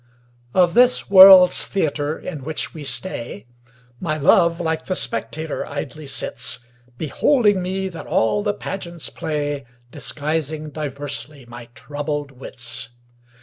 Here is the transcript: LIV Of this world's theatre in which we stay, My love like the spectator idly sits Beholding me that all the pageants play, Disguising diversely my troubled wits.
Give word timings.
LIV 0.55 0.55
Of 0.69 0.73
this 0.73 1.09
world's 1.11 1.63
theatre 1.63 2.17
in 2.17 2.43
which 2.43 2.73
we 2.73 2.83
stay, 2.83 3.45
My 3.99 4.17
love 4.17 4.59
like 4.59 4.87
the 4.87 4.95
spectator 4.95 5.63
idly 5.63 6.07
sits 6.07 6.57
Beholding 6.97 7.61
me 7.61 7.87
that 7.87 8.07
all 8.07 8.41
the 8.41 8.55
pageants 8.55 9.11
play, 9.11 9.63
Disguising 9.91 10.71
diversely 10.71 11.45
my 11.45 11.65
troubled 11.75 12.31
wits. 12.31 12.89